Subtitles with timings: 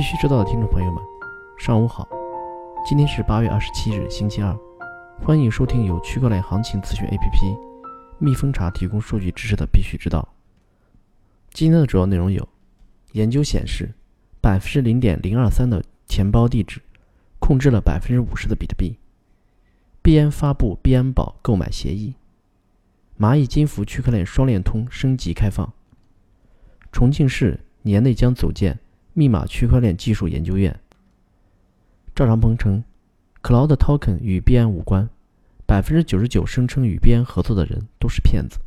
[0.00, 1.04] 必须知道的听众朋友们，
[1.58, 2.08] 上午好。
[2.88, 4.58] 今天是八月二十七日，星期二。
[5.22, 7.58] 欢迎收听由区块链行情咨询 APP
[8.16, 10.26] 蜜蜂茶提供数据知识的必须知道。
[11.52, 12.48] 今天的主要内容有：
[13.12, 13.92] 研究显示，
[14.40, 16.80] 百分之零点零二三的钱包地址
[17.38, 18.94] 控制了百分之五十的比特币；
[20.00, 22.14] 币安发布币安宝购买协议；
[23.18, 25.74] 蚂蚁金服区块链双链通升级开放；
[26.90, 28.78] 重庆市年内将组建。
[29.12, 30.80] 密码区块链技术研究院
[32.14, 32.84] 赵长鹏称
[33.42, 35.08] ，Cloud Token 与币安无关，
[35.66, 38.58] 百分之九十九声称与币安合作的人都是骗子。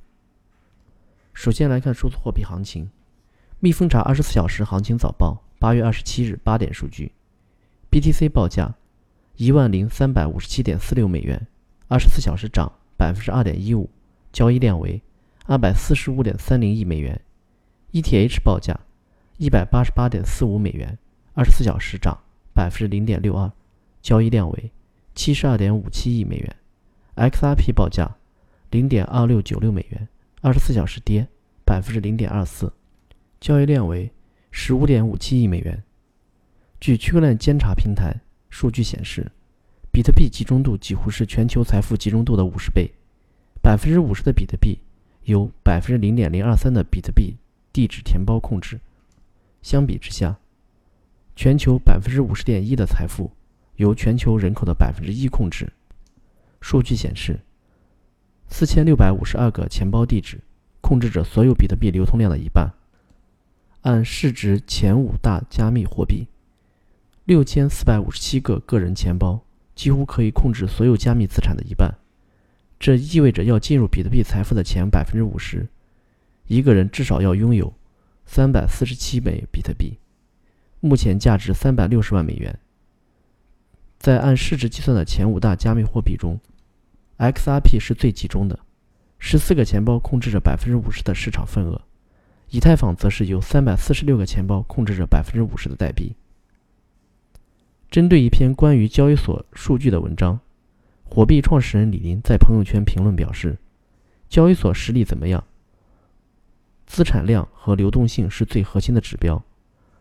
[1.34, 2.90] 首先来看数字货币行情，
[3.60, 7.12] 蜜蜂查二十四小时行情早报，八月二十七日八点数据
[7.90, 8.76] ，BTC 报价
[9.38, 11.48] 一万零三百五十七点四六美元，
[11.88, 13.90] 二十四小时涨百分之二点一五，
[14.32, 15.02] 交易量为
[15.46, 17.22] 二百四十五点三零亿美元
[17.92, 18.80] ，ETH 报价。
[19.38, 20.98] 一百八十八点四五美元，
[21.34, 22.18] 二十四小时涨
[22.54, 23.52] 百分之零点六二，
[24.02, 24.72] 交易量为
[25.16, 26.56] 七十二点五七亿美元。
[27.16, 28.16] XRP 报价
[28.70, 30.08] 零点二六九六美元，
[30.42, 31.28] 二十四小时跌
[31.66, 32.72] 百分之零点二四，
[33.40, 34.12] 交易量为
[34.52, 35.84] 十五点五七亿美元。
[36.80, 38.16] 据区块链监察平台
[38.50, 39.32] 数据显示，
[39.92, 42.92] 比特币集中度几乎是全球财富集中度的五十倍，
[43.62, 44.78] 百分之五十的比特币
[45.24, 47.36] 由百分之零点零二三的比特币
[47.72, 48.80] 地址填包控制。
[49.64, 50.38] 相比之下，
[51.36, 53.32] 全球百分之五十点一的财富
[53.78, 55.72] 由全球人口的百分之一控制。
[56.62, 57.40] 数据显示，
[58.50, 60.40] 四千六百五十二个钱包地址
[60.82, 62.72] 控制着所有比特币流通量的一半。
[63.82, 66.28] 按市值前五大加密货币，
[67.26, 69.42] 六千四百五十七个个人钱包
[69.76, 71.94] 几乎可以控制所有加密资产的一半。
[72.80, 75.68] 这意味着要进入比特币财富的前百分之五十，
[76.48, 77.74] 一个人至少要拥有。
[78.26, 80.00] 三百四十七枚比特币，
[80.80, 82.60] 目前价值三百六十万美元。
[84.00, 86.40] 在按市值计算的前五大加密货币中
[87.18, 88.60] ，XRP 是最集中的，
[89.18, 91.82] 十四个钱包控制着百分之五十的市场份额；
[92.50, 96.16] 以太坊则是由三百四十六个钱包控制着百分之五十的代币。
[97.90, 100.40] 针对一篇关于交易所数据的文章，
[101.06, 103.58] 火币创始人李林在朋友圈评论表示
[104.28, 105.44] ：“交易所实力怎么样？”
[106.94, 109.44] 资产量和流动性是最核心的指标。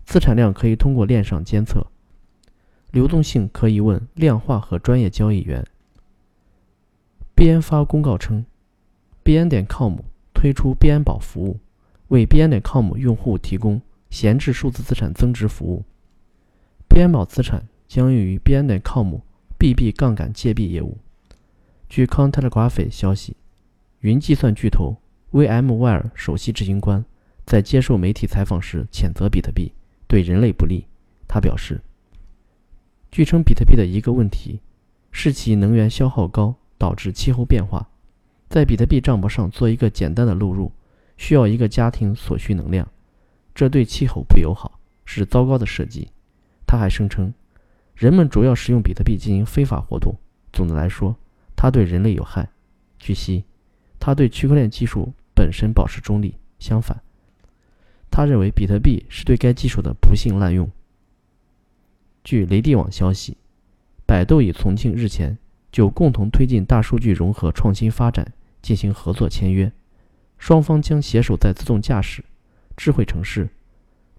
[0.04, 1.86] 资产量可以通过链上监测，
[2.90, 5.64] 流动性可以问量化和专业交易员。
[7.34, 8.44] 币安发公告称，
[9.22, 10.00] 币安点 com
[10.34, 11.58] 推出币安宝服务，
[12.08, 13.80] 为币安点 com 用户提供
[14.10, 15.82] 闲置数字资产增值服务。
[16.90, 19.14] 币安宝资产将用于币安点 com
[19.58, 20.98] BB 杠杆借币业务。
[21.88, 23.34] 据 Counter Graph 消息，
[24.00, 24.98] 云计算巨头。
[25.32, 27.02] VMware 首席执行官
[27.46, 29.72] 在接受媒体采访时谴责比特币
[30.06, 30.86] 对人类不利。
[31.26, 31.80] 他表示，
[33.10, 34.60] 据称，比特币的一个问题
[35.10, 37.88] 是其能源消耗高，导致气候变化。
[38.50, 40.70] 在比特币账簿上做一个简单的录入，
[41.16, 42.86] 需要一个家庭所需能量，
[43.54, 46.08] 这对气候不友好，是糟糕的设计。
[46.66, 47.32] 他还声称，
[47.94, 50.14] 人们主要使用比特币进行非法活动。
[50.52, 51.16] 总的来说，
[51.56, 52.50] 它对人类有害。
[52.98, 53.44] 据悉，
[53.98, 55.10] 他对区块链技术。
[55.42, 56.36] 本身保持中立。
[56.60, 57.02] 相反，
[58.08, 60.70] 他认为比特币是对该技术的不幸滥用。
[62.22, 63.36] 据雷地网消息，
[64.06, 65.36] 百度与重庆日前
[65.72, 68.32] 就共同推进大数据融合创新发展
[68.62, 69.72] 进行合作签约，
[70.38, 72.22] 双方将携手在自动驾驶、
[72.76, 73.48] 智慧城市、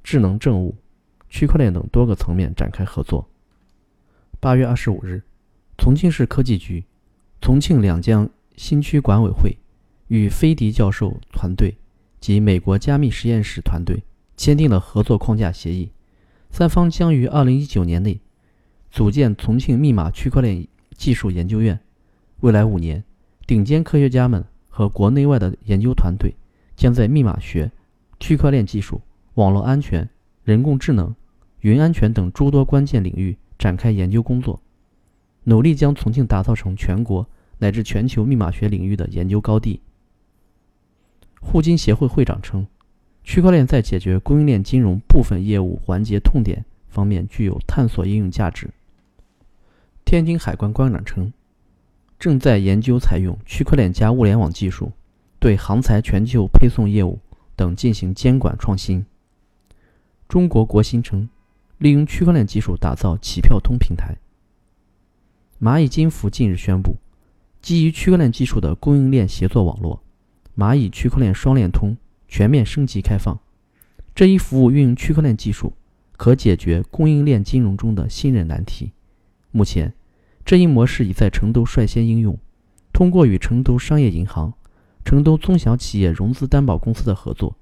[0.03, 0.75] 智能政务、
[1.29, 3.29] 区块链等多个层面展开合作。
[4.41, 5.23] 八月二十五日，
[5.77, 6.83] 重庆市科技局、
[7.39, 9.57] 重庆两江新区管委会。
[10.07, 11.75] 与菲迪教授团队
[12.19, 14.03] 及美国加密实验室团队
[14.37, 15.91] 签订了合作框架协议，
[16.49, 18.19] 三方将于二零一九年内
[18.91, 21.79] 组建重庆密码区块链技术研究院。
[22.41, 23.03] 未来五年，
[23.47, 26.35] 顶尖科学家们和国内外的研究团队
[26.75, 27.71] 将在密码学、
[28.19, 29.01] 区块链技术、
[29.35, 30.07] 网络安全、
[30.43, 31.15] 人工智能、
[31.61, 34.61] 云安全等诸多关键领域展开研究工作，
[35.45, 37.27] 努力将重庆打造成全国
[37.59, 39.79] 乃至全球密码学领域的研究高地。
[41.43, 42.65] 互金协会会长称，
[43.23, 48.71] 区块链在解决供应链金融部分业务环节痛点方面具有探索应用价值。
[50.03, 51.31] 天津海关关长称，
[52.17, 54.91] 正在研究采用区块链加物联网技术，
[55.39, 57.19] 对航材全球配送业务
[57.55, 59.05] 等进行监管创新。
[60.27, 61.29] 中国国新称，
[61.77, 64.15] 利用区块链技术打造起票通平台。
[65.61, 66.97] 蚂蚁金服近日宣布，
[67.61, 70.02] 基于区块链技术的供应链协作网络。
[70.55, 71.97] 蚂蚁区块链双链通
[72.27, 73.39] 全面升级开放，
[74.13, 75.73] 这一服务运用区块链技术，
[76.17, 78.91] 可解决供应链金融中的信任难题。
[79.51, 79.93] 目前，
[80.45, 82.37] 这一模式已在成都率先应用，
[82.91, 84.53] 通过与成都商业银行、
[85.03, 87.55] 成都中小企业融资担保公司的合作，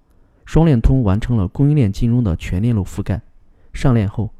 [0.45, 3.21] 双链通完成了供应链金融的全链路覆盖。
[3.73, 4.31] 上链后，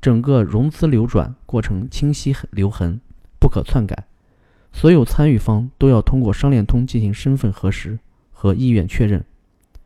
[0.00, 3.00] 整个融资流转过程清晰留痕，
[3.38, 4.06] 不可篡改。
[4.76, 7.96] 所有参与方都要通过商链通进行身份核实
[8.32, 9.24] 和意愿确认，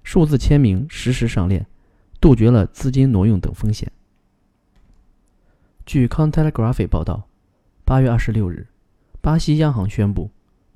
[0.02, 1.66] 数字签名实时上链，
[2.22, 3.92] 杜绝了资金挪用等风险。
[5.84, 7.28] 据《Contelegraphy》报道，
[7.84, 8.66] 八月二十六日，
[9.20, 10.30] 巴西央行宣布，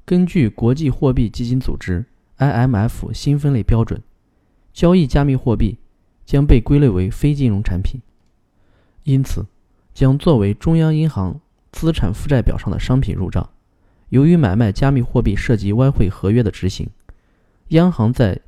[0.05, 2.05] 根据国际货币基金组织
[2.37, 4.03] （IMF） 新分类标准，
[4.75, 5.79] 交易加密货币
[6.27, 8.03] 将被归类为非金融产品，
[9.05, 9.47] 因此
[9.95, 11.41] 将作为中央银行
[11.73, 13.49] 资产负债表上的商品入账。
[14.13, 16.87] 由于买卖加密货币涉及外汇合约的执行，
[17.69, 18.39] 央行在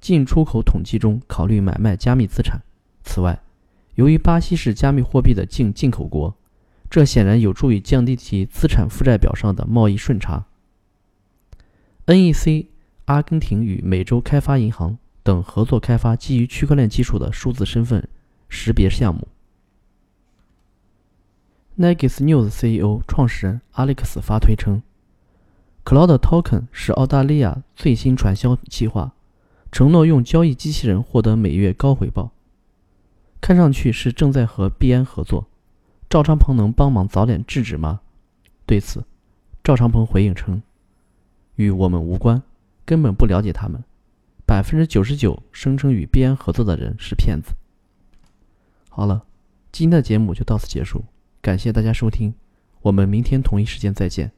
[0.00, 2.62] 进出口统计中考虑买卖加密资产。
[3.02, 3.42] 此外，
[3.96, 6.32] 由于巴西是加密货币的净进口国，
[6.88, 10.46] 这显然有助于降低其资产负债表上的贸易顺差。
[12.06, 12.66] NEC、
[13.06, 18.08] 阿根廷与美洲开发银行等合作开发基于区块链技术的数字身份
[18.48, 19.26] 识别项目。
[21.76, 24.80] Negus News CEO 创始人 Alex 发推称。
[25.84, 29.12] Cloud Token 是澳大利亚最新传销计划，
[29.72, 32.30] 承诺用交易机器人获得每月高回报。
[33.40, 35.46] 看上去是正在和币安合作，
[36.08, 38.00] 赵长鹏能帮忙早点制止吗？
[38.66, 39.02] 对此，
[39.64, 40.62] 赵长鹏回应称
[41.56, 42.42] ：“与我们无关，
[42.84, 43.82] 根本不了解他们。
[44.46, 47.54] 百分之九十九声称与币安合作的人是骗子。”
[48.90, 49.24] 好了，
[49.72, 51.04] 今天的节目就到此结束，
[51.40, 52.34] 感谢大家收听，
[52.82, 54.30] 我们明天同一时间再见。